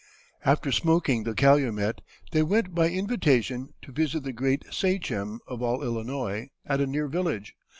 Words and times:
After 0.43 0.71
smoking 0.71 1.25
the 1.25 1.35
calumet, 1.35 2.01
they 2.31 2.41
went 2.41 2.73
by 2.73 2.89
invitation 2.89 3.75
to 3.83 3.91
visit 3.91 4.23
the 4.23 4.33
Great 4.33 4.65
Sachem 4.73 5.41
of 5.45 5.61
all 5.61 5.83
Illinois, 5.83 6.49
at 6.65 6.81
a 6.81 6.87
near 6.87 7.07
village. 7.07 7.53